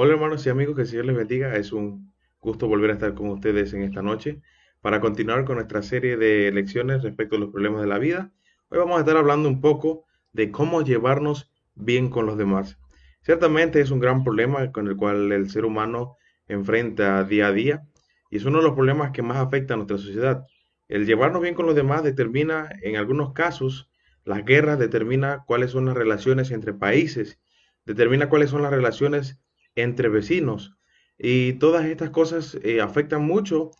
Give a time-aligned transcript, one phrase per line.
[0.00, 1.54] Hola hermanos y amigos, que el Señor les bendiga.
[1.56, 4.42] Es un gusto volver a estar con ustedes en esta noche
[4.80, 8.32] para continuar con nuestra serie de lecciones respecto a los problemas de la vida.
[8.68, 12.78] Hoy vamos a estar hablando un poco de cómo llevarnos bien con los demás.
[13.22, 16.16] Ciertamente es un gran problema con el cual el ser humano
[16.46, 17.88] enfrenta día a día
[18.30, 20.46] y es uno de los problemas que más afecta a nuestra sociedad.
[20.88, 23.87] El llevarnos bien con los demás determina, en algunos casos,
[24.28, 27.40] las guerras, determina cuáles son las relaciones entre países,
[27.86, 29.40] determina cuáles son las relaciones
[29.74, 30.76] entre vecinos.
[31.16, 33.70] Y todas estas cosas eh, afectan mucho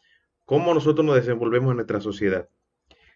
[0.46, 2.48] cómo nosotros nos desenvolvemos en nuestra sociedad.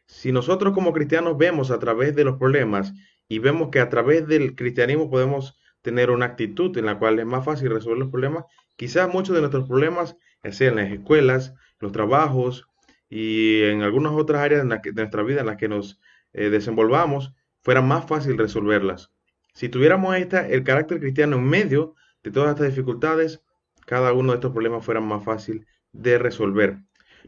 [0.06, 2.92] Si nosotros como cristianos vemos a través de los problemas
[3.28, 7.24] y vemos que a través del cristianismo podemos tener una actitud en la cual es
[7.24, 8.44] más fácil resolver los problemas,
[8.76, 10.16] quizás muchos de nuestros problemas,
[10.50, 12.66] sean en las escuelas, los trabajos
[13.08, 15.98] y en algunas otras áreas de, nuestra vida en las que nos
[16.32, 17.32] eh, desenvolvamos,
[17.62, 19.10] fuera más fácil resolverlas.
[19.54, 23.42] Si tuviéramos esta, el carácter cristiano en medio de todas estas dificultades,
[23.86, 26.78] cada uno de estos problemas fuera más fácil de resolver.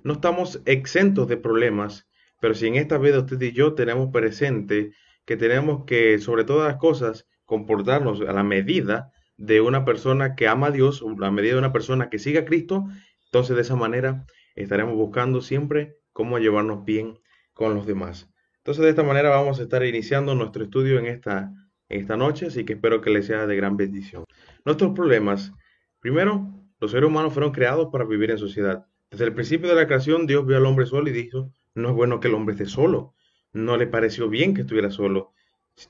[0.02, 2.08] No estamos exentos de problemas,
[2.40, 4.92] pero si en esta vida usted y yo tenemos presente
[5.24, 10.48] que tenemos que, sobre todas las cosas, comportarnos a la medida de una persona que
[10.48, 12.84] ama a Dios, a la medida de una persona que siga a Cristo,
[13.26, 17.18] entonces de esa manera estaremos buscando siempre cómo llevarnos bien
[17.52, 18.33] con los demás.
[18.64, 21.52] Entonces de esta manera vamos a estar iniciando nuestro estudio en esta,
[21.90, 24.24] en esta noche, así que espero que les sea de gran bendición.
[24.64, 25.52] Nuestros problemas.
[26.00, 26.48] Primero,
[26.80, 28.86] los seres humanos fueron creados para vivir en sociedad.
[29.10, 31.94] Desde el principio de la creación, Dios vio al hombre solo y dijo, no es
[31.94, 33.14] bueno que el hombre esté solo.
[33.52, 35.34] No le pareció bien que estuviera solo.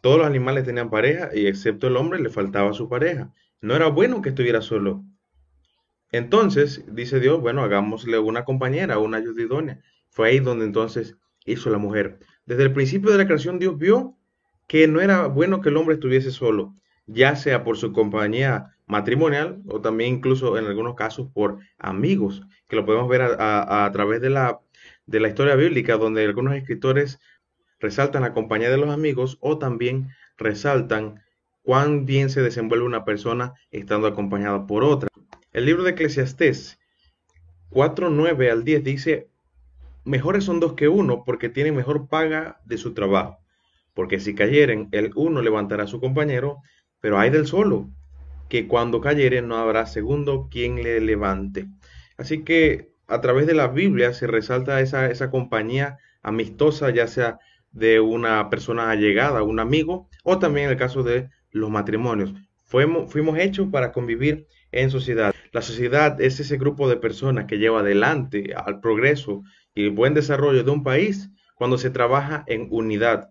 [0.01, 3.33] Todos los animales tenían pareja y excepto el hombre le faltaba su pareja.
[3.61, 5.05] No era bueno que estuviera solo.
[6.11, 9.81] Entonces, dice Dios, bueno, hagámosle una compañera, una ayuda idónea.
[10.09, 12.19] Fue ahí donde entonces hizo la mujer.
[12.47, 14.17] Desde el principio de la creación, Dios vio
[14.67, 16.75] que no era bueno que el hombre estuviese solo
[17.07, 22.77] ya sea por su compañía matrimonial o también incluso en algunos casos por amigos, que
[22.77, 24.61] lo podemos ver a, través de la,
[25.07, 27.19] historia bíblica, donde algunos escritores
[27.79, 31.23] resaltan la compañía de los amigos o también resaltan
[31.63, 35.09] cuán bien se desenvuelve una persona estando acompañada por otra.
[35.53, 36.79] El libro de Eclesiastés
[37.71, 39.29] 4, 9 al 10 dice,
[40.05, 43.39] mejores son dos que uno porque tienen mejor paga de su trabajo,
[43.95, 46.63] porque si cayeren, el uno levantará a su compañero
[47.05, 47.91] pero hay del solo,
[48.49, 51.67] que cuando cayere no habrá segundo quien le levante.
[52.17, 57.39] Así que a través de la Biblia se resalta esa, esa compañía amistosa, ya sea
[57.73, 62.33] de una persona allegada, un amigo, o también el caso de los matrimonios.
[62.65, 65.35] Fuimos, fuimos hechos para convivir en sociedad.
[65.53, 69.43] La sociedad es ese grupo de personas que lleva adelante al progreso
[69.75, 73.31] y el buen desarrollo de un país cuando se trabaja en unidad.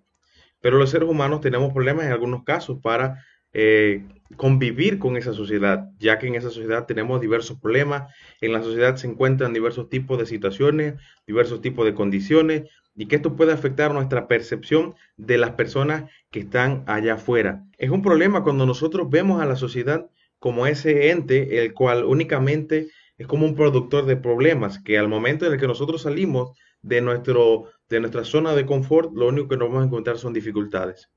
[0.61, 3.23] Pero los seres humanos tenemos problemas en algunos casos para
[3.53, 4.03] eh,
[4.35, 8.11] convivir con esa sociedad, ya que en esa sociedad tenemos diversos problemas,
[8.41, 10.95] en la sociedad se encuentran diversos tipos de situaciones,
[11.27, 12.63] diversos tipos de condiciones,
[12.95, 17.63] y que esto puede afectar nuestra percepción de las personas que están allá afuera.
[17.77, 20.09] Es un problema cuando nosotros vemos a la sociedad
[20.39, 22.89] como ese ente, el cual únicamente
[23.23, 26.99] es como un productor de problemas, que al momento en el que nosotros salimos de,
[26.99, 31.09] nuestro, de nuestra zona de confort, lo único que nos vamos a encontrar son dificultades.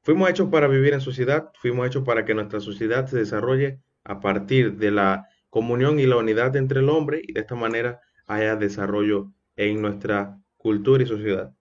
[0.00, 4.20] Fuimos hechos para vivir en sociedad, fuimos hechos para que nuestra sociedad se desarrolle a
[4.20, 8.56] partir de la comunión y la unidad entre el hombre y de esta manera haya
[8.56, 11.52] desarrollo en nuestra cultura y sociedad.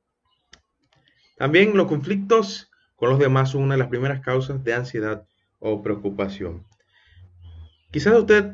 [1.36, 5.28] También los conflictos con los demás son una de las primeras causas de ansiedad
[5.60, 6.64] o preocupación.
[7.92, 8.54] Quizás usted,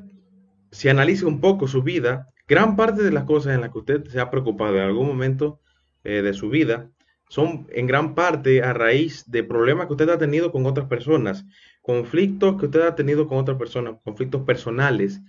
[0.74, 4.06] si analice un poco su vida, gran parte de las cosas en las que usted
[4.06, 5.62] se ha preocupado en algún momento
[6.04, 6.90] eh, de su vida
[7.30, 11.46] son en gran parte a raíz de problemas que usted ha tenido con otras personas,
[11.82, 15.22] conflictos que usted ha tenido con otras personas, conflictos personales.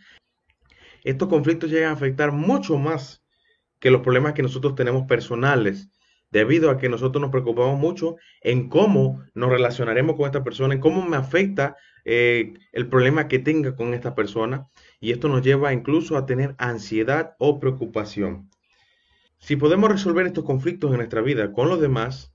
[1.03, 3.23] Estos conflictos llegan a afectar mucho más
[3.81, 5.89] que los problemas que nosotros tenemos personales,
[6.31, 10.81] debido a que nosotros nos preocupamos mucho en cómo nos relacionaremos con esta persona, en
[10.81, 14.67] cómo me afecta eh, el problema que tenga con esta persona,
[15.05, 18.49] y esto nos lleva incluso a tener ansiedad o preocupación.
[19.39, 22.33] Si podemos resolver estos conflictos en nuestra vida con los demás,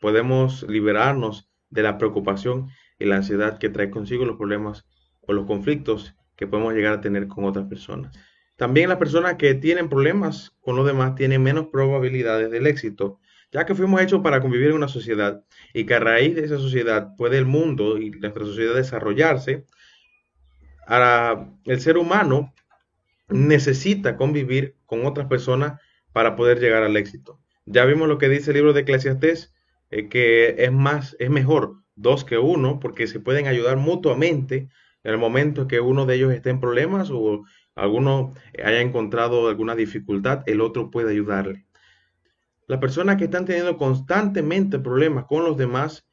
[0.00, 2.68] podemos liberarnos de la preocupación
[3.00, 4.86] y la ansiedad que trae consigo los problemas
[5.22, 8.16] o los conflictos que podemos llegar a tener con otras personas.
[8.54, 13.18] También las personas que tienen problemas con los demás tienen menos probabilidades del éxito,
[13.50, 15.42] ya que fuimos hechos para convivir en una sociedad
[15.74, 19.66] y que a raíz de esa sociedad puede el mundo y nuestra sociedad desarrollarse.
[20.88, 22.54] Ahora, el ser humano
[23.28, 25.78] necesita convivir con otras personas
[26.14, 27.38] para poder llegar al éxito.
[27.66, 29.54] Ya vimos lo que dice el libro de Eclesiastés,
[29.90, 34.70] eh, que es más, es mejor dos que uno, porque se pueden ayudar mutuamente
[35.04, 37.44] en el momento que uno de ellos esté en problemas o
[37.74, 38.32] alguno
[38.64, 41.66] haya encontrado alguna dificultad, el otro puede ayudarle.
[42.66, 46.07] Las personas que están teniendo constantemente problemas con los demás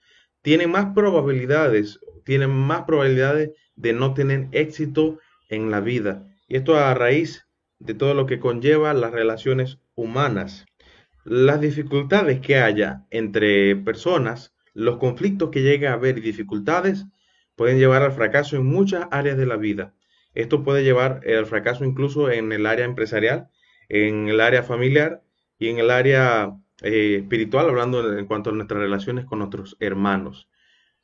[0.45, 5.17] tienen más probabilidades, tienen más probabilidades de no tener éxito
[5.49, 6.27] en la vida.
[6.47, 7.47] Y esto a raíz
[7.79, 10.67] de todo lo que conlleva las relaciones humanas.
[11.23, 17.07] Las dificultades que haya entre personas, los conflictos que llegue a haber y dificultades
[17.55, 19.95] pueden llevar al fracaso en muchas áreas de la vida.
[20.35, 23.49] Esto puede llevar al fracaso incluso en el área empresarial,
[23.89, 25.23] en el área familiar
[25.57, 30.49] y en el área eh, espiritual, hablando en cuanto a nuestras relaciones con nuestros hermanos.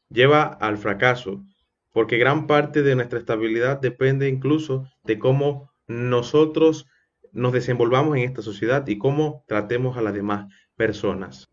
[0.10, 1.44] Lleva al fracaso,
[1.92, 6.88] porque gran parte de nuestra estabilidad depende incluso de cómo nosotros
[7.32, 11.50] nos desenvolvamos en esta sociedad y cómo tratemos a las demás personas.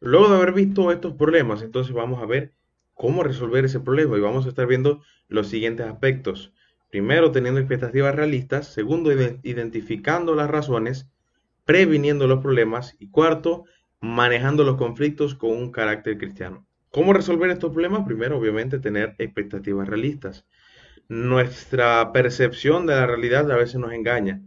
[0.00, 2.52] Luego de haber visto estos problemas, entonces vamos a ver
[2.94, 6.52] cómo resolver ese problema y vamos a estar viendo los siguientes aspectos.
[6.90, 8.68] Primero, teniendo expectativas realistas.
[8.68, 11.08] Segundo, identificando las razones,
[11.66, 12.96] previniendo los problemas.
[12.98, 13.64] Y cuarto,
[14.00, 16.66] manejando los conflictos con un carácter cristiano.
[16.90, 18.06] ¿Cómo resolver estos problemas?
[18.06, 20.46] Primero, obviamente, tener expectativas realistas.
[21.08, 24.40] Nuestra percepción de la realidad a veces nos engaña,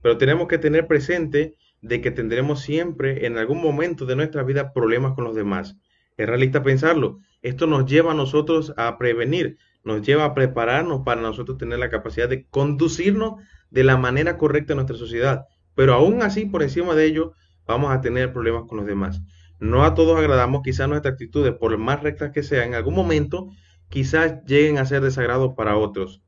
[0.00, 4.72] pero tenemos que tener presente de que tendremos siempre en algún momento de nuestra vida
[4.72, 5.76] problemas con los demás.
[6.16, 7.20] Es realista pensarlo.
[7.42, 11.90] Esto nos lleva a nosotros a prevenir, nos lleva a prepararnos para nosotros tener la
[11.90, 15.46] capacidad de conducirnos de la manera correcta en nuestra sociedad.
[15.76, 17.34] Pero aún así, por encima de ello,
[17.66, 19.22] vamos a tener problemas con los demás.
[19.60, 23.50] No a todos agradamos, quizás nuestras actitudes, por más rectas que sean, en algún momento
[23.88, 26.22] quizás lleguen a ser desagrado para otros.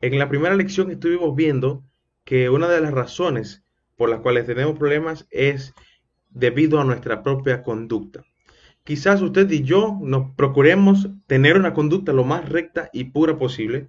[0.00, 1.84] En la primera lección estuvimos viendo
[2.24, 3.64] que una de las razones
[3.96, 5.74] por las cuales tenemos problemas es
[6.30, 8.24] debido a nuestra propia conducta.
[8.84, 13.88] Quizás usted y yo nos procuremos tener una conducta lo más recta y pura posible,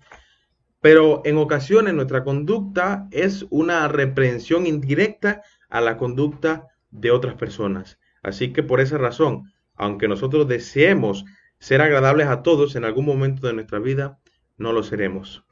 [0.81, 8.00] pero en ocasiones nuestra conducta es una reprensión indirecta a la conducta de otras personas.
[8.24, 11.26] Así que por esa razón, aunque nosotros deseemos
[11.60, 14.20] ser agradables a todos en algún momento de nuestra vida,
[14.58, 15.44] no lo seremos.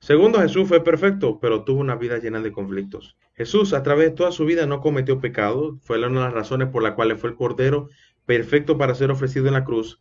[0.00, 3.16] Segundo, Jesús fue perfecto, pero tuvo una vida llena de conflictos.
[3.34, 6.68] Jesús a través de toda su vida no cometió pecado, fue una de las razones
[6.68, 7.88] por las cuales fue el Cordero
[8.24, 10.00] perfecto para ser ofrecido en la cruz.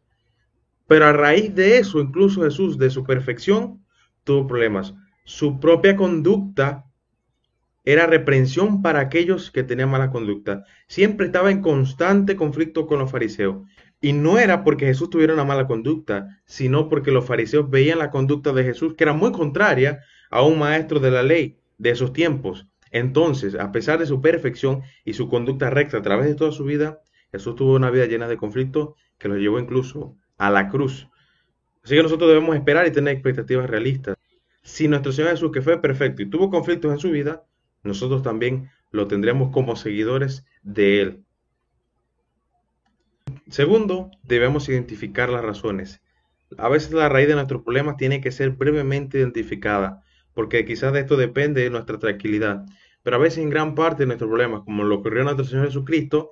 [0.88, 3.84] Pero a raíz de eso, incluso Jesús, de su perfección,
[4.28, 4.94] tuvo problemas.
[5.24, 6.86] Su propia conducta
[7.84, 10.66] era reprensión para aquellos que tenían mala conducta.
[10.88, 13.66] Siempre estaba en constante conflicto con los fariseos.
[14.02, 18.12] Y no era porque Jesús tuviera una mala conducta, sino porque los fariseos veían la
[18.12, 22.14] conducta de Jesús que era muy contraria a un maestro de la ley de esos
[22.14, 22.68] tiempos.
[22.92, 26.66] Entonces, a pesar de su perfección y su conducta recta a través de toda su
[26.66, 27.00] vida,
[27.32, 31.08] Jesús tuvo una vida llena de conflictos que lo llevó incluso a la cruz.
[31.88, 34.18] Así que nosotros debemos esperar y tener expectativas realistas.
[34.62, 37.46] Si nuestro Señor Jesús, que fue perfecto y tuvo conflictos en su vida,
[37.82, 41.24] nosotros también lo tendremos como seguidores de Él.
[43.48, 46.02] Segundo, debemos identificar las razones.
[46.58, 50.04] A veces la raíz de nuestros problemas tiene que ser brevemente identificada,
[50.34, 52.66] porque quizás de esto depende de nuestra tranquilidad.
[53.02, 55.68] Pero a veces en gran parte de nuestros problemas, como lo ocurrió a nuestro Señor
[55.68, 56.32] Jesucristo,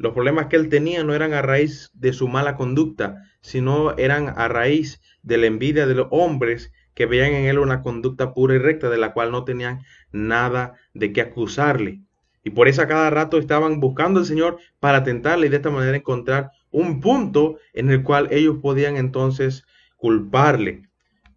[0.00, 4.32] los problemas que él tenía no eran a raíz de su mala conducta, sino eran
[4.34, 8.54] a raíz de la envidia de los hombres que veían en él una conducta pura
[8.54, 9.80] y recta de la cual no tenían
[10.10, 12.00] nada de qué acusarle.
[12.42, 15.68] Y por eso a cada rato estaban buscando al Señor para tentarle y de esta
[15.68, 19.66] manera encontrar un punto en el cual ellos podían entonces
[19.98, 20.88] culparle.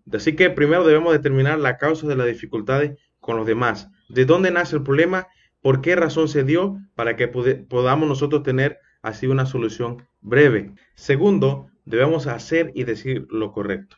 [0.09, 3.89] Así que primero debemos determinar la causa de las dificultades con los demás.
[4.07, 5.27] ¿De dónde nace el problema?
[5.63, 10.73] Por qué razón se dio para que podamos nosotros tener así una solución breve.
[10.93, 13.95] Segundo, debemos hacer y decir lo correcto.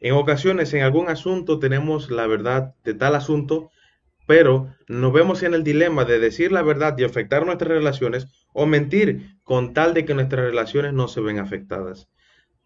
[0.00, 3.70] En ocasiones, en algún asunto tenemos la verdad de tal asunto,
[4.28, 8.66] pero nos vemos en el dilema de decir la verdad y afectar nuestras relaciones o
[8.66, 12.08] mentir con tal de que nuestras relaciones no se ven afectadas.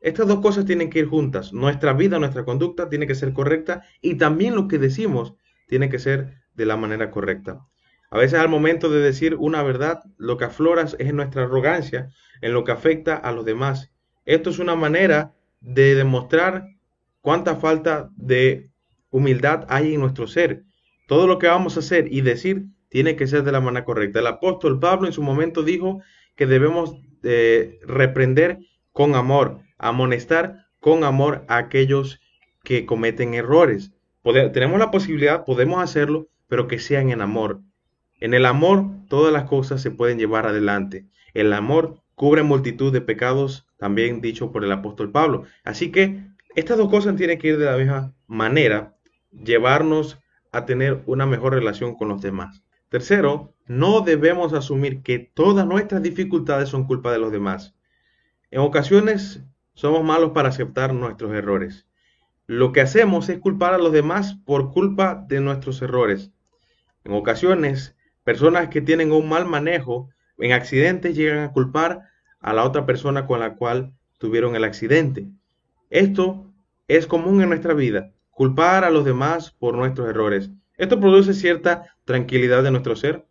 [0.01, 1.55] Estas dos cosas tienen que ir juntas.
[1.55, 5.37] Nuestra vida, nuestra conducta tiene que ser correcta y también lo que decimos
[5.69, 7.67] tiene que ser de la manera correcta.
[8.13, 12.11] A veces al momento de decir una verdad, lo que aflora es nuestra arrogancia
[12.43, 13.91] en lo que afecta a los demás.
[14.27, 16.67] Esto es una manera de demostrar
[17.23, 18.69] cuánta falta de
[19.09, 20.65] humildad hay en nuestro ser.
[21.09, 24.21] Todo lo que vamos a hacer y decir tiene que ser de la manera correcta.
[24.21, 26.03] El apóstol Pablo en su momento dijo
[26.37, 28.59] que debemos eh, reprender
[28.93, 32.21] con amor, amonestar con amor a aquellos
[32.63, 33.91] que cometen errores.
[34.53, 37.63] tenemos la posibilidad, podemos hacerlo, pero que sean en amor.
[38.23, 41.09] En el amor todas las cosas se pueden llevar adelante.
[41.35, 45.43] El amor cubre multitud de pecados también dicho por el apóstol Pablo.
[45.65, 46.23] Así que
[46.55, 48.95] estas dos cosas tienen que ir de la misma manera,
[49.33, 50.21] llevarnos
[50.53, 52.63] a tener una mejor relación con los demás.
[52.91, 57.75] Tercero, no debemos asumir que todas nuestras dificultades son culpa de los demás.
[58.53, 59.43] En ocasiones
[59.75, 61.89] somos malos para aceptar nuestros errores.
[62.47, 66.31] Lo que hacemos es culpar a los demás por culpa de nuestros errores.
[67.03, 72.09] En ocasiones, personas que tienen un mal manejo en accidentes llegan a culpar
[72.41, 75.27] a la otra persona con la cual tuvieron el accidente.
[75.91, 76.53] Esto
[76.89, 80.51] es común en nuestra vida, culpar a los demás por nuestros errores.
[80.77, 83.27] Esto produce cierta tranquilidad de nuestro ser,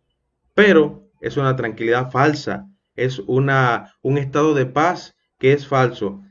[0.54, 6.22] pero es una tranquilidad falsa, es una, un estado de paz que es falso.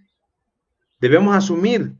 [1.00, 1.94] Debemos asumir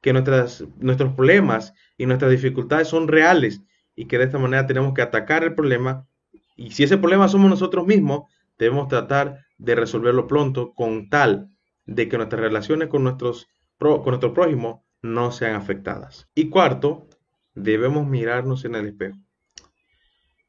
[0.00, 3.62] que nuestras, nuestros problemas y nuestras dificultades son reales
[3.96, 6.06] y que de esta manera tenemos que atacar el problema.
[6.56, 11.48] Y si ese problema somos nosotros mismos, debemos tratar de resolverlo pronto con tal
[11.86, 13.46] de que nuestras relaciones con, nuestros,
[13.78, 16.28] con nuestro prójimo no sean afectadas.
[16.34, 17.08] Y cuarto,
[17.54, 19.18] debemos mirarnos en el espejo.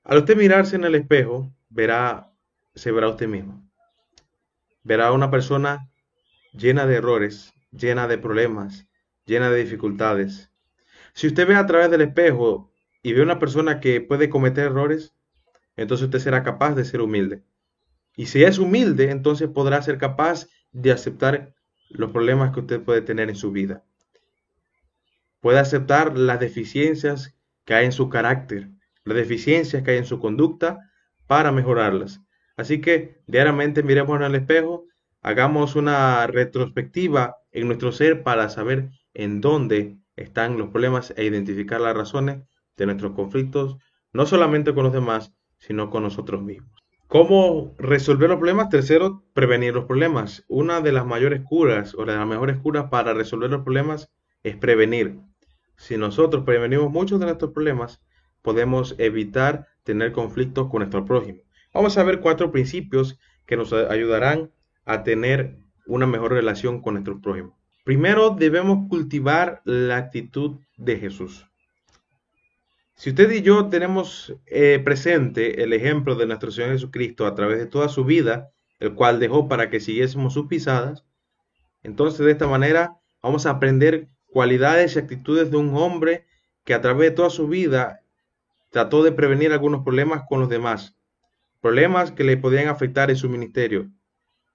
[0.04, 2.32] Al usted mirarse en el espejo, verá,
[2.74, 3.68] se verá usted mismo.
[4.84, 5.90] Verá una persona
[6.54, 8.88] llena de errores, llena de problemas,
[9.26, 10.52] llena de dificultades.
[11.14, 12.72] Si usted ve a través del espejo
[13.06, 15.14] y ve una persona que puede cometer errores,
[15.76, 17.44] entonces usted será capaz de ser humilde.
[18.16, 21.54] Y si es humilde, entonces podrá ser capaz de aceptar
[21.90, 23.84] los problemas que usted puede tener en su vida.
[25.40, 28.70] Puede aceptar las deficiencias que hay en su carácter,
[29.04, 30.92] las deficiencias que hay en su conducta
[31.28, 32.22] para mejorarlas.
[32.58, 34.88] Así que diariamente miremos el espejo,
[35.22, 41.80] hagamos una retrospectiva en nuestro ser para saber en dónde están los problemas e identificar
[41.80, 42.40] las razones
[42.78, 43.78] de nuestros conflictos,
[44.14, 46.72] no solamente con los demás, sino con nosotros mismos.
[47.08, 48.70] ¿Cómo resolver los problemas?
[48.70, 50.44] Tercero, prevenir los problemas.
[50.48, 54.12] Una de las mayores curas o de las mejores curas para resolver los problemas
[54.44, 55.20] es prevenir.
[55.78, 58.02] Si nosotros prevenimos muchos de nuestros problemas,
[58.42, 61.42] podemos evitar tener conflictos con nuestro prójimo.
[61.74, 64.52] Vamos a ver cuatro principios que nos ayudarán
[64.86, 67.58] a tener una mejor relación con nuestro prójimo.
[67.84, 71.46] Primero, debemos cultivar la actitud de Jesús.
[72.98, 77.60] Si usted y yo tenemos eh, presente el ejemplo de nuestro Señor Jesucristo a través
[77.60, 81.04] de toda su vida, el cual dejó para que siguiésemos sus pisadas,
[81.84, 86.26] entonces de esta manera vamos a aprender cualidades y actitudes de un hombre
[86.64, 88.02] que a través de toda su vida
[88.70, 90.96] trató de prevenir algunos problemas con los demás,
[91.60, 93.92] problemas que le podían afectar en su ministerio.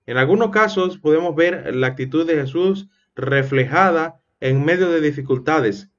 [0.06, 5.89] En algunos casos podemos ver la actitud de Jesús reflejada en medio de dificultades.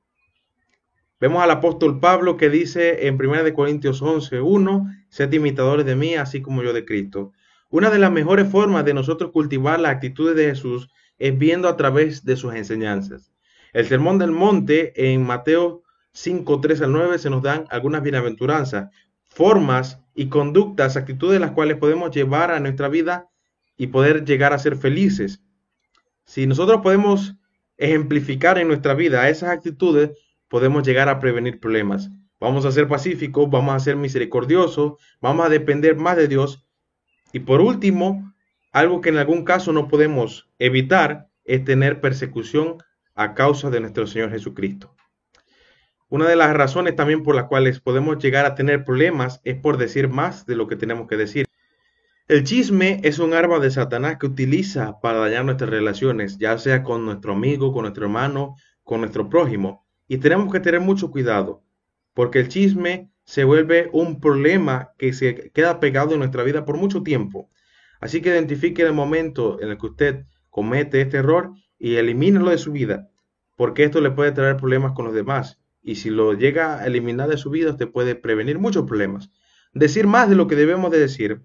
[1.22, 6.16] Vemos al apóstol Pablo que dice en 1 Corintios 11, 1, sed imitadores de mí,
[6.16, 7.32] así como yo de Cristo.
[7.70, 11.78] Una de las mejores formas de nosotros cultivar las actitudes de Jesús es viendo a
[11.78, 13.32] través de sus enseñanzas.
[13.72, 18.90] El Sermón del Monte en Mateo 5, 3 al 9 se nos dan algunas bienaventuranzas,
[19.28, 23.30] formas y conductas, actitudes las cuales podemos llevar a nuestra vida
[23.78, 25.44] y poder llegar a ser felices.
[26.26, 27.36] Si nosotros podemos
[27.78, 30.18] ejemplificar en nuestra vida esas actitudes,
[30.52, 32.10] podemos llegar a prevenir problemas.
[32.38, 36.68] Vamos a ser pacíficos, vamos a ser misericordiosos, vamos a depender más de Dios.
[37.32, 38.34] Y por último,
[38.74, 42.80] algo que en algún caso no podemos evitar es tener persecución
[43.16, 44.94] a causa de nuestro Señor Jesucristo.
[46.10, 49.78] Una de las razones también por las cuales podemos llegar a tener problemas es por
[49.78, 51.46] decir más de lo que tenemos que decir.
[52.28, 56.84] El chisme es un arma de Satanás que utiliza para dañar nuestras relaciones, ya sea
[56.84, 59.88] con nuestro amigo, con nuestro hermano, con nuestro prójimo.
[60.12, 61.64] Y tenemos que tener mucho cuidado,
[62.14, 66.76] porque el chisme se vuelve un problema que se queda pegado en nuestra vida por
[66.76, 67.50] mucho tiempo.
[68.02, 72.58] Así que identifique el momento en el que usted comete este error y elimínelo de
[72.58, 73.10] su vida,
[73.56, 75.62] porque esto le puede traer problemas con los demás.
[75.82, 79.32] Y si lo llega a eliminar de su vida, usted puede prevenir muchos problemas.
[79.74, 81.40] Decir más de lo que debemos de decir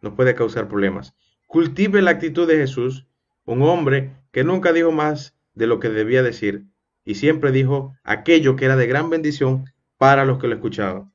[0.00, 1.14] nos puede causar problemas.
[1.46, 3.06] Cultive la actitud de Jesús,
[3.44, 6.66] un hombre que nunca dijo más de lo que debía decir
[7.04, 9.66] y siempre dijo aquello que era de gran bendición
[9.98, 11.12] para los que lo escuchaban.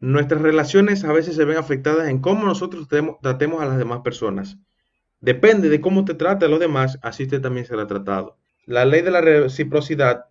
[0.00, 4.58] Nuestras relaciones a veces se ven afectadas en cómo nosotros tratemos a las demás personas.
[5.20, 8.36] Depende de cómo te trate a los demás, así usted también será tratado.
[8.66, 10.24] La ley de la reciprocidad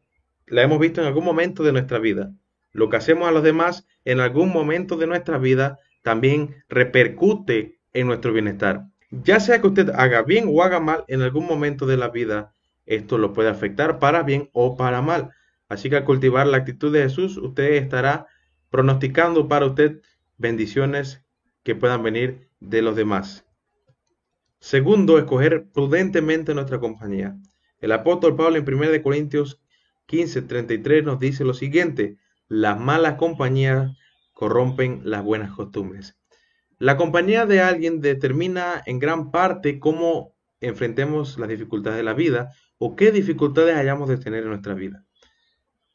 [0.48, 2.34] la hemos visto en algún momento de nuestra vida.
[2.74, 8.08] Lo que hacemos a los demás en algún momento de nuestra vida también repercute en
[8.08, 8.88] nuestro bienestar.
[9.12, 12.54] Ya sea que usted haga bien o haga mal en algún momento de la vida,
[12.86, 15.32] esto lo puede afectar para bien o para mal.
[15.70, 18.28] Así que al cultivar la actitud de Jesús, usted estará
[18.70, 20.02] pronosticando para usted
[20.38, 21.24] bendiciones
[21.64, 23.46] que puedan venir de los demás.
[24.60, 27.38] Segundo, escoger prudentemente nuestra compañía.
[27.80, 29.62] El apóstol Pablo en 1 Corintios
[30.06, 33.96] 15, 33 nos dice lo siguiente, las malas compañías
[34.34, 36.18] corrompen las buenas costumbres.
[36.78, 42.54] La compañía de alguien determina en gran parte cómo enfrentemos las dificultades de la vida
[42.78, 45.04] o qué dificultades hayamos de tener en nuestra vida.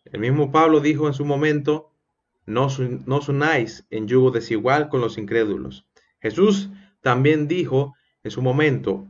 [0.04, 1.92] El mismo Pablo dijo en su momento,
[2.44, 2.68] no,
[3.06, 5.86] no unáis en yugo desigual con los incrédulos.
[6.20, 6.70] Jesús
[7.00, 9.08] también dijo en su momento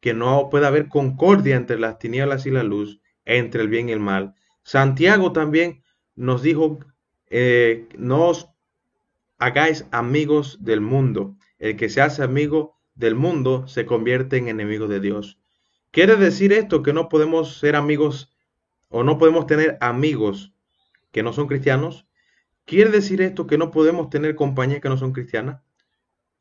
[0.00, 3.92] que no puede haber concordia entre las tinieblas y la luz, entre el bien y
[3.92, 4.34] el mal.
[4.62, 5.82] Santiago también
[6.14, 6.78] nos dijo,
[7.28, 8.48] eh, no os
[9.38, 11.36] hagáis amigos del mundo.
[11.58, 15.38] El que se hace amigo del mundo se convierte en enemigo de Dios.
[15.90, 18.30] ¿Quiere decir esto que no podemos ser amigos
[18.90, 20.52] o no podemos tener amigos
[21.10, 22.06] que no son cristianos?
[22.66, 25.62] ¿Quiere decir esto que no podemos tener compañías que no son cristianas?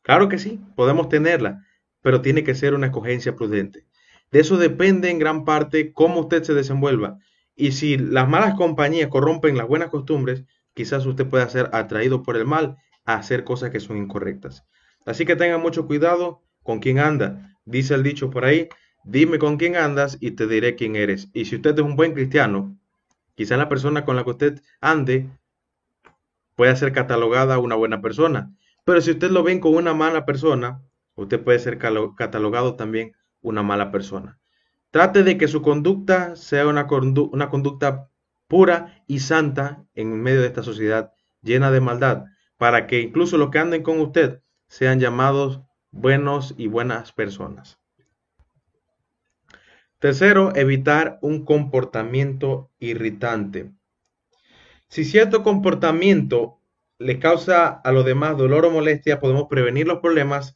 [0.01, 1.65] Claro que sí, podemos tenerla,
[2.01, 3.85] pero tiene que ser una escogencia prudente.
[4.29, 7.19] De eso depende en gran parte cómo usted se desenvuelva.
[7.55, 12.35] Y si las malas compañías corrompen las buenas costumbres, quizás usted pueda ser atraído por
[12.35, 14.65] el mal a hacer cosas que son incorrectas.
[15.05, 17.55] Así que tenga mucho cuidado con quién anda.
[17.65, 18.69] Dice el dicho por ahí,
[19.03, 21.29] dime con quién andas y te diré quién eres.
[21.33, 22.77] Y si usted es un buen cristiano,
[23.35, 25.29] quizás la persona con la que usted ande
[26.55, 28.53] pueda ser catalogada una buena persona.
[28.83, 30.81] Pero si usted lo ven con una mala persona,
[31.15, 34.39] usted puede ser catalogado también una mala persona.
[34.91, 36.87] Trate de que su conducta sea una,
[37.31, 38.09] una conducta
[38.47, 42.25] pura y santa en medio de esta sociedad llena de maldad,
[42.57, 47.79] para que incluso los que anden con usted sean llamados buenos y buenas personas.
[49.99, 53.71] Tercero, evitar un comportamiento irritante.
[54.87, 56.59] Si cierto comportamiento
[56.99, 60.55] le causa a los demás dolor o molestia, podemos prevenir los problemas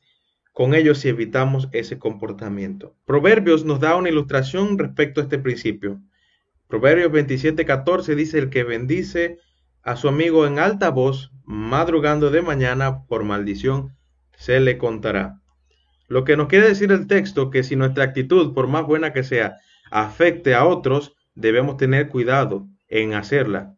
[0.54, 2.96] con ellos si evitamos ese comportamiento.
[3.06, 6.00] Proverbios nos da una ilustración respecto a este principio.
[6.68, 9.40] Proverbios 27:14 dice, el que bendice
[9.82, 13.96] a su amigo en alta voz, madrugando de mañana, por maldición,
[14.36, 15.40] se le contará.
[16.08, 19.24] Lo que nos quiere decir el texto, que si nuestra actitud, por más buena que
[19.24, 19.58] sea,
[19.90, 23.76] afecte a otros, debemos tener cuidado en hacerla.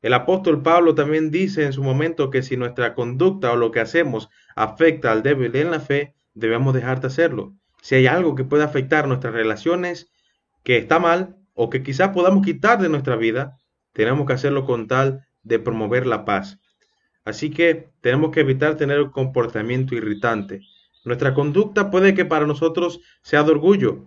[0.00, 3.80] El apóstol Pablo también dice en su momento que si nuestra conducta o lo que
[3.80, 7.54] hacemos afecta al débil en la fe, debemos dejar de hacerlo.
[7.80, 10.10] Si hay algo que puede afectar nuestras relaciones
[10.62, 13.56] que está mal o que quizás podamos quitar de nuestra vida,
[13.92, 16.58] tenemos que hacerlo con tal de promover la paz.
[17.24, 20.60] Así que tenemos que evitar tener un comportamiento irritante.
[21.04, 24.06] Nuestra conducta puede que para nosotros sea de orgullo,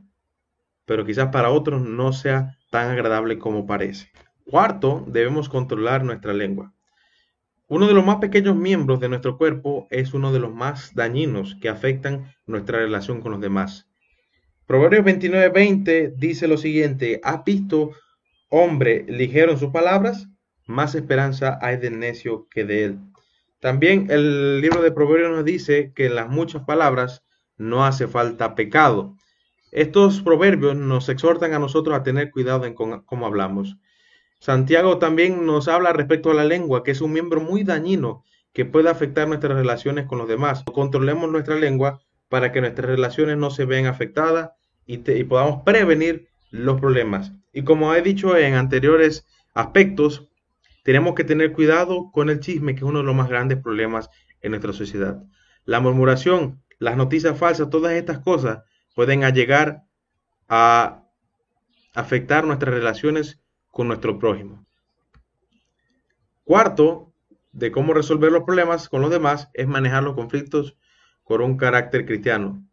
[0.85, 4.09] pero quizás para otros no sea tan agradable como parece.
[4.45, 6.73] Cuarto, debemos controlar nuestra lengua.
[7.67, 11.57] Uno de los más pequeños miembros de nuestro cuerpo es uno de los más dañinos
[11.59, 13.89] que afectan nuestra relación con los demás.
[14.65, 17.91] Proverbios 29:20 dice lo siguiente, ¿has visto
[18.49, 20.29] hombre ligero en sus palabras?
[20.67, 22.99] Más esperanza hay del necio que de él.
[23.59, 27.23] También el libro de Proverbios nos dice que en las muchas palabras
[27.57, 29.15] no hace falta pecado.
[29.71, 33.77] Estos proverbios nos exhortan a nosotros a tener cuidado en cómo hablamos.
[34.39, 38.65] Santiago también nos habla respecto a la lengua, que es un miembro muy dañino que
[38.65, 40.63] puede afectar nuestras relaciones con los demás.
[40.63, 44.51] Controlemos nuestra lengua para que nuestras relaciones no se vean afectadas
[44.85, 47.33] y, podamos prevenir los problemas.
[47.51, 50.27] Y como he dicho en anteriores aspectos,
[50.87, 54.09] tenemos que tener cuidado con el chisme, que es uno de los más grandes problemas
[54.39, 55.21] en nuestra sociedad.
[55.65, 58.63] La murmuración, las noticias falsas, todas estas cosas
[58.95, 59.83] pueden llegar
[60.47, 61.03] a
[61.93, 64.65] afectar nuestras relaciones con nuestro prójimo.
[66.45, 67.11] Cuarto,
[67.51, 70.77] de cómo resolver los problemas con los demás es manejar los conflictos
[71.25, 72.65] con un carácter cristiano.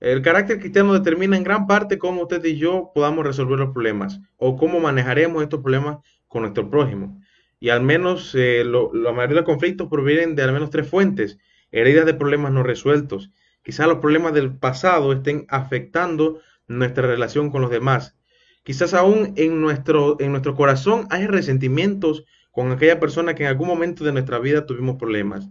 [0.00, 4.18] El carácter cristiano determina en gran parte cómo usted y yo podamos resolver los problemas
[4.38, 7.20] o cómo manejaremos estos problemas con nuestro prójimo.
[7.64, 11.38] Y al menos eh, la mayoría de los conflictos provienen de al menos tres fuentes,
[11.72, 13.30] heridas de problemas no resueltos.
[13.62, 18.16] Quizás los problemas del pasado estén afectando nuestra relación con los demás
[18.64, 23.68] Quizás aún en nuestro, en nuestro corazón hay resentimientos con aquella persona que en algún
[23.68, 25.48] momento de nuestra vida tuvimos problemas.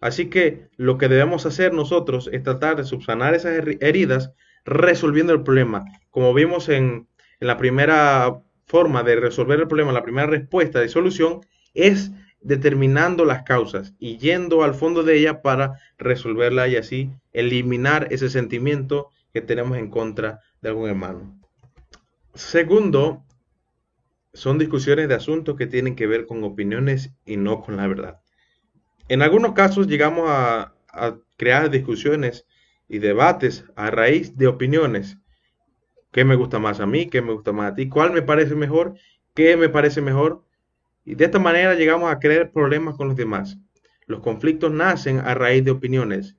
[0.00, 4.32] Así que lo que debemos hacer nosotros es tratar de subsanar esas heridas
[4.64, 5.84] resolviendo el problema.
[6.10, 7.06] Como vimos en,
[7.40, 11.40] en la primera forma de resolver el problema, la primera respuesta de solución
[11.74, 18.08] es determinando las causas y yendo al fondo de ella para resolverla y así eliminar
[18.10, 21.40] ese sentimiento que tenemos en contra de algún hermano.
[22.34, 23.24] Segundo,
[24.32, 28.20] son discusiones de asuntos que tienen que ver con opiniones y no con la verdad.
[29.08, 30.72] En algunos casos llegamos a,
[31.36, 32.46] crear discusiones
[32.88, 35.18] y debates a raíz de opiniones.
[36.12, 37.06] ¿Qué me gusta más a mí?
[37.06, 37.88] ¿Qué me gusta más a ti?
[37.88, 38.94] ¿Cuál me parece mejor?
[39.34, 40.42] ¿Qué me parece mejor?
[41.04, 43.58] Y de esta manera llegamos a crear problemas con los demás.
[44.06, 46.36] Los conflictos nacen a raíz de opiniones.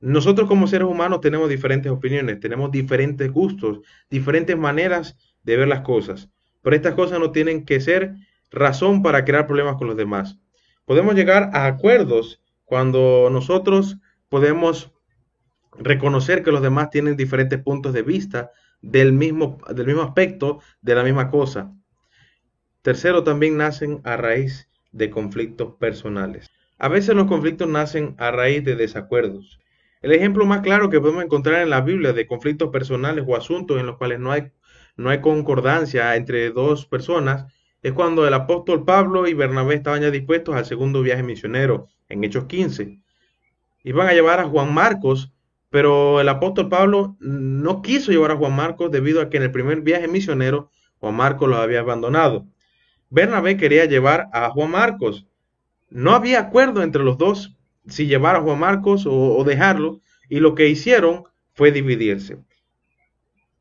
[0.00, 5.80] Nosotros como seres humanos tenemos diferentes opiniones, tenemos diferentes gustos, diferentes maneras de ver las
[5.80, 6.28] cosas.
[6.62, 8.14] Pero estas cosas no tienen que ser
[8.50, 10.38] razón para crear problemas con los demás.
[10.84, 14.92] Podemos llegar a acuerdos cuando nosotros podemos
[15.78, 18.50] reconocer que los demás tienen diferentes puntos de vista
[18.82, 21.72] del mismo, del mismo aspecto de la misma cosa.
[22.82, 26.50] Tercero, también nacen a raíz de conflictos personales.
[26.78, 29.58] A veces los conflictos nacen a raíz de desacuerdos.
[30.02, 33.80] El ejemplo más claro que podemos encontrar en la Biblia de conflictos personales o asuntos
[33.80, 34.52] en los cuales no hay,
[34.96, 37.46] no hay concordancia entre dos personas
[37.82, 42.24] es cuando el apóstol Pablo y Bernabé estaban ya dispuestos al segundo viaje misionero en
[42.24, 43.00] Hechos 15.
[43.84, 45.32] Iban a llevar a Juan Marcos
[45.70, 49.52] pero el apóstol Pablo no quiso llevar a Juan Marcos debido a que en el
[49.52, 52.46] primer viaje misionero Juan Marcos lo había abandonado.
[53.10, 55.26] Bernabé quería llevar a Juan Marcos.
[55.90, 60.54] No había acuerdo entre los dos si llevar a Juan Marcos o, dejarlo, y lo
[60.54, 62.38] que hicieron fue dividirse.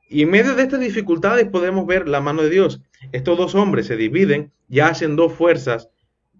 [0.09, 2.81] Y en medio de estas dificultades podemos ver la mano de Dios.
[3.11, 5.89] Estos dos hombres se dividen y hacen dos fuerzas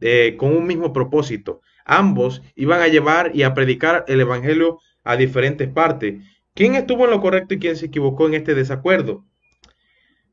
[0.01, 1.61] eh, con un mismo propósito.
[1.85, 6.21] Ambos iban a llevar y a predicar el Evangelio a diferentes partes.
[6.53, 9.23] ¿Quién estuvo en lo correcto y quién se equivocó en este desacuerdo?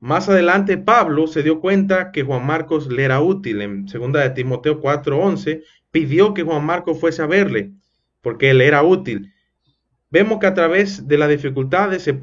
[0.00, 3.62] Más adelante Pablo se dio cuenta que Juan Marcos le era útil.
[3.62, 7.70] En 2 de Timoteo 4:11 pidió que Juan Marcos fuese a verle
[8.20, 9.32] porque él era útil.
[10.10, 12.18] Vemos que a través de las dificultades se,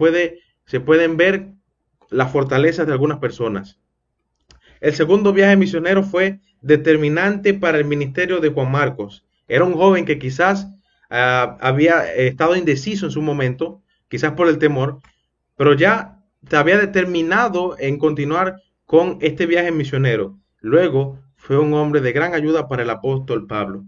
[0.65, 1.51] se pueden ver
[2.09, 3.79] las fortalezas de algunas personas.
[4.81, 9.25] El segundo viaje misionero fue determinante para el ministerio de Juan Marcos.
[9.47, 10.67] Era un joven que quizás
[11.09, 14.99] Ah, había estado indeciso en su momento, quizás por el temor,
[15.55, 20.39] pero ya se había determinado en continuar con este viaje misionero.
[20.61, 23.85] Luego fue un hombre de gran ayuda para el apóstol Pablo.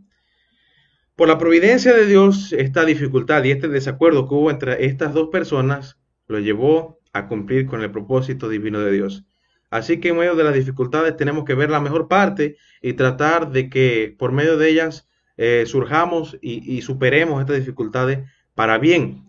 [1.16, 5.30] Por la providencia de Dios, esta dificultad y este desacuerdo que hubo entre estas dos
[5.30, 9.26] personas lo llevó a cumplir con el propósito divino de Dios.
[9.70, 13.52] Así que en medio de las dificultades tenemos que ver la mejor parte y tratar
[13.52, 15.08] de que por medio de ellas
[15.44, 19.26] eh, surjamos y, superemos estas dificultades para bien.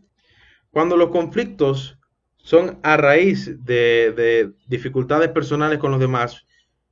[0.70, 1.98] Cuando los conflictos
[2.37, 6.44] son a raíz de, dificultades personales con los demás,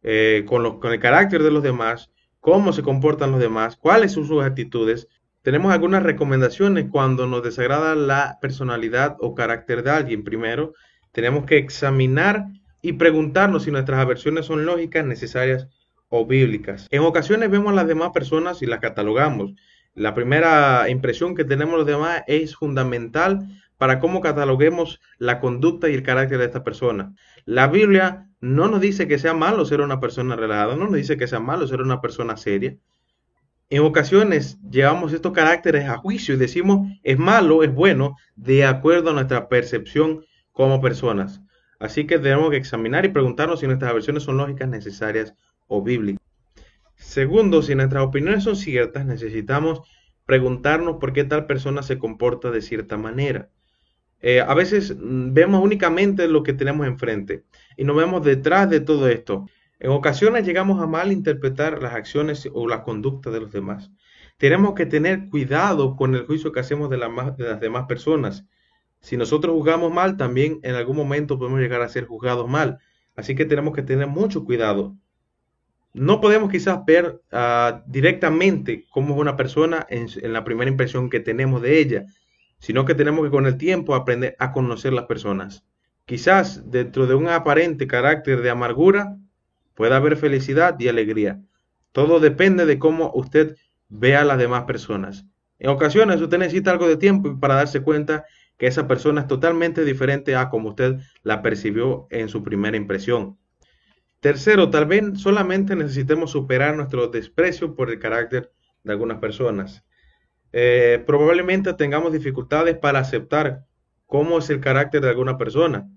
[0.02, 4.26] eh, con, con el carácter de los demás, cómo se comportan los demás, cuáles son
[4.26, 5.06] sus actitudes,
[5.42, 10.24] tenemos algunas recomendaciones cuando nos desagrada la personalidad o carácter de alguien.
[10.24, 10.72] Primero,
[11.12, 12.46] tenemos que examinar
[12.80, 15.68] y preguntarnos si nuestras aversiones son lógicas, necesarias
[16.10, 16.86] o bíblicas.
[16.90, 19.54] En ocasiones vemos a las demás personas y las catalogamos.
[19.94, 25.94] La primera impresión que tenemos los demás es fundamental para cómo cataloguemos la conducta y
[25.94, 27.14] el carácter de esta persona.
[27.46, 31.16] La Biblia no nos dice que sea malo ser una persona relajada, no nos dice
[31.16, 32.76] que sea malo ser una persona seria.
[33.70, 39.10] En ocasiones llevamos estos caracteres a juicio y decimos es malo, es bueno, de acuerdo
[39.10, 41.40] a nuestra percepción como personas.
[41.78, 45.34] Así que tenemos que examinar y preguntarnos si nuestras versiones son lógicas, necesarias
[45.70, 45.84] o.
[46.96, 49.80] Segundo, si nuestras opiniones son ciertas, necesitamos
[50.26, 53.50] preguntarnos por qué tal persona se comporta de cierta manera.
[54.20, 57.44] Eh, a veces mm, vemos únicamente lo que tenemos enfrente
[57.76, 59.46] y no vemos detrás de todo esto.
[59.78, 63.90] En ocasiones llegamos a malinterpretar las acciones o la conducta de los demás.
[64.36, 68.44] Tenemos que tener cuidado con el juicio que hacemos de las demás personas.
[69.00, 72.78] Si nosotros juzgamos mal, también en algún momento podemos llegar a ser juzgados mal.
[73.16, 74.96] Así que tenemos que tener mucho cuidado
[75.92, 81.20] no podemos quizás ver ah, directamente cómo es una persona en, la primera impresión que
[81.20, 82.04] tenemos de ella,
[82.58, 85.64] sino que tenemos que con el tiempo aprender a conocer las personas.
[86.04, 89.16] Quizás dentro de un aparente carácter de amargura
[89.74, 91.40] pueda haber felicidad y alegría.
[91.92, 93.56] Todo depende de cómo usted
[93.88, 95.24] vea a las demás personas.
[95.58, 98.24] En ocasiones usted necesita algo de tiempo para darse cuenta
[98.56, 103.38] que esa persona es totalmente diferente a como usted la percibió en su primera impresión.
[104.20, 108.52] Tercero, tal vez solamente necesitemos superar nuestro desprecio por el carácter
[108.84, 109.82] de algunas personas.
[110.52, 113.64] Eh, probablemente tengamos dificultades para aceptar
[114.06, 115.88] cómo es el carácter de alguna persona,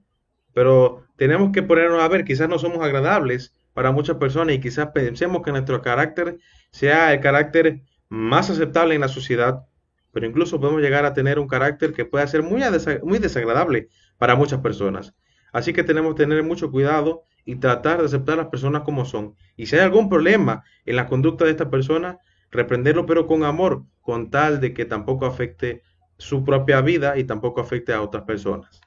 [0.53, 4.91] pero tenemos que ponernos a ver, quizás no somos agradables para muchas personas y quizás
[4.93, 6.37] pensemos que nuestro carácter
[6.71, 9.65] sea el carácter más aceptable en la sociedad,
[10.13, 12.61] pero incluso podemos llegar a tener un carácter que pueda ser muy,
[13.03, 15.13] muy desagradable para muchas personas.
[15.51, 19.05] Así que tenemos que tener mucho cuidado y tratar de aceptar a las personas como
[19.05, 19.35] son.
[19.55, 22.19] Y si hay algún problema en la conducta de esta persona,
[22.51, 25.83] reprenderlo pero con amor, con tal de que tampoco afecte
[26.17, 28.79] su propia vida y tampoco afecte a otras personas.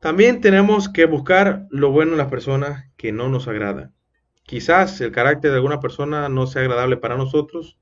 [0.00, 3.94] También tenemos que buscar lo bueno en las personas que no nos agradan.
[4.44, 7.78] Quizás el carácter de alguna persona no sea agradable para nosotros,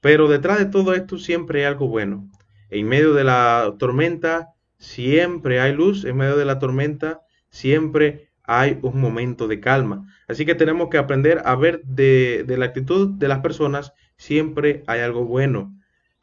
[0.00, 2.28] pero detrás de todo esto siempre hay algo bueno.
[2.70, 8.78] En medio de la tormenta siempre hay luz, en medio de la tormenta siempre hay
[8.82, 10.06] un momento de calma.
[10.26, 15.00] Así que tenemos que aprender a ver de, la actitud de las personas, siempre hay
[15.00, 15.74] algo bueno.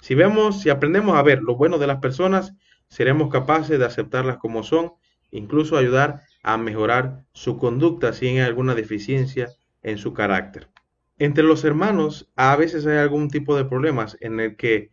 [0.01, 2.53] Si vemos, si aprendemos a ver lo bueno de las personas,
[2.89, 4.93] seremos capaces de aceptarlas como son,
[5.31, 9.49] incluso ayudar a mejorar su conducta si hay alguna deficiencia
[9.83, 10.69] en su carácter.
[11.17, 14.91] Entre los hermanos a veces hay algún tipo de problemas en el que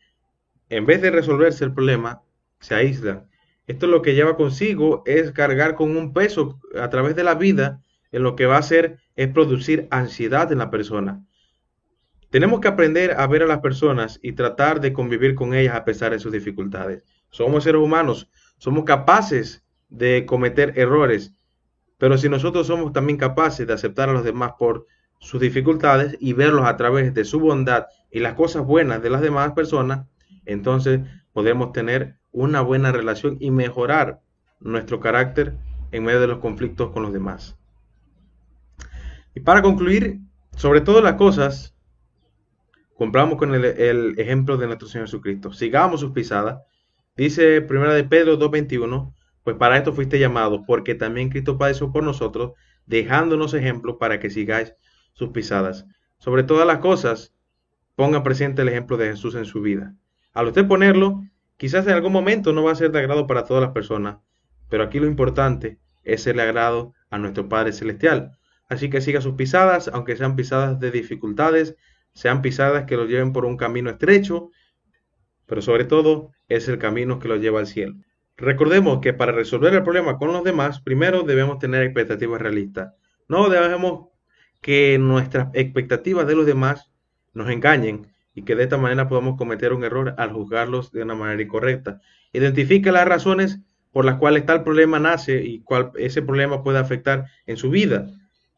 [0.72, 2.22] en vez de resolverse el problema,
[2.58, 3.28] se aíslan.
[3.66, 7.82] Esto lo que lleva consigo es cargar con un peso a través de la vida,
[8.10, 11.24] en lo que va a hacer es producir ansiedad en la persona.
[12.30, 15.84] Tenemos que aprender a ver a las personas y tratar de convivir con ellas a
[15.84, 17.04] pesar de sus dificultades.
[17.30, 21.34] Somos seres humanos, somos capaces de cometer errores,
[21.98, 24.86] pero si nosotros somos también capaces de aceptar a los demás por
[25.18, 29.20] sus dificultades y verlos a través de su bondad y las cosas buenas de las
[29.20, 30.06] demás personas,
[30.44, 31.00] entonces
[31.32, 34.20] podemos tener una buena relación y mejorar
[34.60, 35.56] nuestro carácter
[35.92, 37.56] en medio de los conflictos con los demás.
[39.34, 40.20] Y para concluir,
[40.56, 41.74] sobre todas las cosas,
[42.96, 45.52] compramos con el, ejemplo de nuestro Señor Jesucristo.
[45.52, 46.62] Sigamos sus pisadas.
[47.16, 52.04] Dice 1 de Pedro 2.21, pues para esto fuiste llamados, porque también Cristo padeció por
[52.04, 52.52] nosotros,
[52.86, 54.74] dejándonos ejemplo para que sigáis
[55.12, 55.86] sus pisadas.
[56.18, 57.34] Sobre todas las cosas,
[57.96, 59.94] ponga presente el ejemplo de Jesús en su vida.
[60.32, 61.22] Al usted ponerlo,
[61.62, 64.16] quizás en algún momento no va a ser de agrado para todas las personas,
[64.68, 68.36] pero aquí lo importante es el agrado a nuestro Padre Celestial.
[68.68, 71.76] Así que siga sus pisadas, aunque sean pisadas de dificultades,
[72.14, 74.50] sean pisadas que lo lleven por un camino estrecho,
[75.46, 77.94] pero sobre todo es el camino que lo lleva al cielo.
[78.36, 82.92] Recordemos que para resolver el problema con los demás, primero debemos tener expectativas realistas.
[83.28, 84.08] No debemos
[84.60, 86.90] que nuestras expectativas de los demás
[87.34, 91.14] nos engañen y que de esta manera podamos cometer un error al juzgarlos de una
[91.14, 92.00] manera incorrecta.
[92.32, 93.60] Identifique las razones
[93.92, 98.06] por las cuales tal problema nace y cuál ese problema puede afectar en su vida.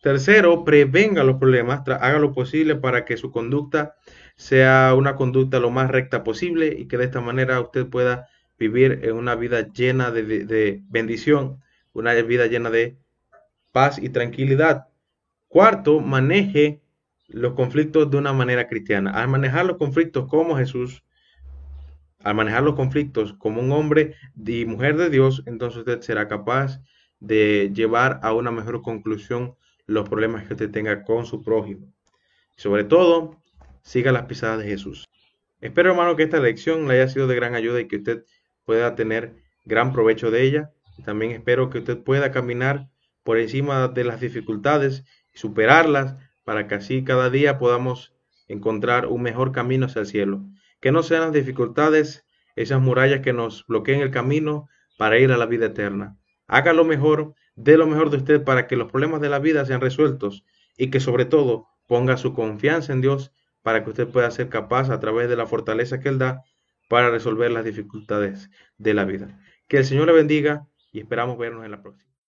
[0.01, 3.97] Tercero, prevenga los problemas, haga lo posible para que su conducta
[4.37, 9.01] sea una conducta lo más recta posible y que de esta manera usted pueda vivir
[9.03, 12.99] en una vida llena de, de bendición, una vida llena de
[13.73, 14.89] paz y tranquilidad.
[15.49, 16.84] Cuarto, maneje
[17.29, 19.11] los conflictos de una manera cristiana.
[19.11, 21.03] Al manejar los conflictos como Jesús,
[22.23, 24.15] al manejar los conflictos como un hombre
[24.47, 26.81] y mujer de Dios, entonces usted será capaz
[27.21, 29.55] de llevar a una mejor conclusión
[29.87, 31.93] los problemas que usted tenga con su prójimo.
[32.57, 33.37] Sobre todo,
[33.83, 35.05] siga las pisadas de Jesús.
[35.61, 38.25] Espero, hermano, que esta lección le haya sido de gran ayuda y que usted
[38.65, 39.35] pueda tener
[39.65, 40.71] gran provecho de ella.
[41.05, 42.89] También espero que usted pueda caminar
[43.23, 48.15] por encima de las dificultades superarlas para que así cada día podamos
[48.49, 50.45] encontrar un mejor camino hacia el cielo.
[50.81, 52.27] Que no sean las dificultades,
[52.57, 56.17] esas murallas que nos bloqueen el camino para ir a la vida eterna.
[56.47, 59.65] Haga lo mejor, dé lo mejor de usted para que los problemas de la vida
[59.65, 60.45] sean resueltos
[60.77, 64.91] y que sobre todo ponga su confianza en Dios para que usted pueda ser capaz
[64.91, 66.45] a través de la fortaleza que Él da
[66.89, 69.41] para resolver las dificultades de la vida.
[69.69, 72.14] Que el Señor le bendiga y esperamos vernos en la próxima.